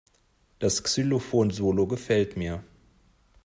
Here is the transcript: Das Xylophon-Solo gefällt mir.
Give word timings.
Das 0.57 0.81
Xylophon-Solo 0.81 1.85
gefällt 1.85 2.35
mir. 2.35 2.63